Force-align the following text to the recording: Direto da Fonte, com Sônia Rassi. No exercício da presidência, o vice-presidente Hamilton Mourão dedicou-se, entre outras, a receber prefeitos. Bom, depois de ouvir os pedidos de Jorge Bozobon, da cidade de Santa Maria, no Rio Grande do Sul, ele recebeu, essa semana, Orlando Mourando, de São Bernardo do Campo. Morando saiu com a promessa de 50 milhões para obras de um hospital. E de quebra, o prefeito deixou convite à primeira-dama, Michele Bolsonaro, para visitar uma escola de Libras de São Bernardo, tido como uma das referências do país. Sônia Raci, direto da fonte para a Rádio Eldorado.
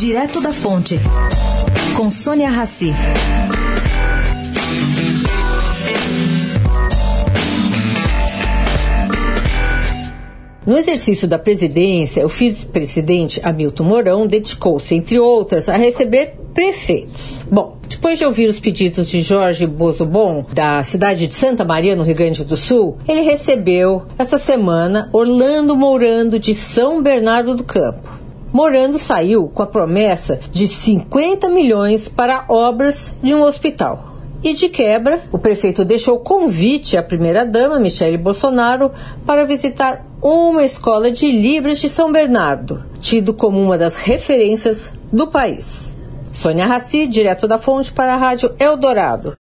Direto 0.00 0.40
da 0.40 0.50
Fonte, 0.50 0.98
com 1.94 2.10
Sônia 2.10 2.48
Rassi. 2.48 2.90
No 10.66 10.78
exercício 10.78 11.28
da 11.28 11.38
presidência, 11.38 12.24
o 12.24 12.30
vice-presidente 12.30 13.42
Hamilton 13.44 13.84
Mourão 13.84 14.26
dedicou-se, 14.26 14.94
entre 14.94 15.18
outras, 15.18 15.68
a 15.68 15.76
receber 15.76 16.34
prefeitos. 16.54 17.44
Bom, 17.52 17.76
depois 17.86 18.18
de 18.18 18.24
ouvir 18.24 18.48
os 18.48 18.58
pedidos 18.58 19.06
de 19.06 19.20
Jorge 19.20 19.66
Bozobon, 19.66 20.46
da 20.54 20.82
cidade 20.82 21.26
de 21.26 21.34
Santa 21.34 21.62
Maria, 21.62 21.94
no 21.94 22.04
Rio 22.04 22.16
Grande 22.16 22.42
do 22.42 22.56
Sul, 22.56 22.96
ele 23.06 23.20
recebeu, 23.20 24.04
essa 24.16 24.38
semana, 24.38 25.10
Orlando 25.12 25.76
Mourando, 25.76 26.38
de 26.38 26.54
São 26.54 27.02
Bernardo 27.02 27.54
do 27.54 27.64
Campo. 27.64 28.09
Morando 28.52 28.98
saiu 28.98 29.48
com 29.48 29.62
a 29.62 29.66
promessa 29.66 30.38
de 30.50 30.66
50 30.66 31.48
milhões 31.48 32.08
para 32.08 32.44
obras 32.48 33.14
de 33.22 33.32
um 33.34 33.42
hospital. 33.42 34.10
E 34.42 34.54
de 34.54 34.68
quebra, 34.68 35.20
o 35.30 35.38
prefeito 35.38 35.84
deixou 35.84 36.18
convite 36.18 36.96
à 36.96 37.02
primeira-dama, 37.02 37.78
Michele 37.78 38.16
Bolsonaro, 38.16 38.90
para 39.26 39.44
visitar 39.44 40.04
uma 40.22 40.64
escola 40.64 41.10
de 41.10 41.30
Libras 41.30 41.78
de 41.78 41.88
São 41.88 42.10
Bernardo, 42.10 42.82
tido 43.00 43.34
como 43.34 43.60
uma 43.60 43.78
das 43.78 43.96
referências 43.96 44.90
do 45.12 45.26
país. 45.26 45.92
Sônia 46.32 46.66
Raci, 46.66 47.06
direto 47.06 47.46
da 47.46 47.58
fonte 47.58 47.92
para 47.92 48.14
a 48.14 48.16
Rádio 48.16 48.54
Eldorado. 48.58 49.34